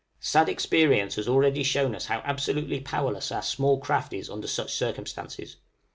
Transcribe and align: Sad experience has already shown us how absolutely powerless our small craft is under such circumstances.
Sad 0.19 0.49
experience 0.49 1.13
has 1.17 1.27
already 1.27 1.61
shown 1.61 1.93
us 1.93 2.07
how 2.07 2.21
absolutely 2.25 2.79
powerless 2.79 3.31
our 3.31 3.43
small 3.43 3.77
craft 3.79 4.13
is 4.13 4.31
under 4.31 4.47
such 4.47 4.73
circumstances. 4.73 5.57